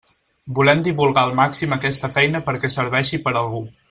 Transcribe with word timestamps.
Volem 0.59 0.79
divulgar 0.87 1.25
al 1.27 1.35
màxim 1.41 1.75
aquesta 1.77 2.11
feina 2.19 2.41
perquè 2.49 2.73
serveixi 2.77 3.21
per 3.27 3.35
a 3.37 3.41
algú. 3.45 3.63